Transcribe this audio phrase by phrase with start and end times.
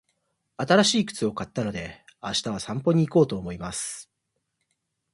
[0.57, 4.09] 新しい靴を買ったので、明日は散歩に行こうと思います。